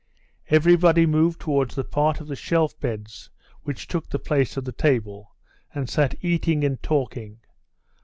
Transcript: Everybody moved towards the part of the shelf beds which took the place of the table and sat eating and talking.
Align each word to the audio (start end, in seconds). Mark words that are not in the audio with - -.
Everybody 0.49 1.05
moved 1.05 1.39
towards 1.39 1.75
the 1.75 1.83
part 1.83 2.19
of 2.19 2.25
the 2.27 2.35
shelf 2.35 2.75
beds 2.79 3.29
which 3.61 3.87
took 3.87 4.09
the 4.09 4.17
place 4.17 4.57
of 4.57 4.65
the 4.65 4.71
table 4.71 5.35
and 5.75 5.87
sat 5.87 6.15
eating 6.23 6.63
and 6.63 6.81
talking. 6.81 7.37